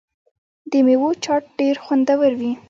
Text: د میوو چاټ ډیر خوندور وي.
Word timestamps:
د 0.71 0.73
میوو 0.85 1.09
چاټ 1.23 1.43
ډیر 1.59 1.75
خوندور 1.83 2.31
وي. 2.39 2.51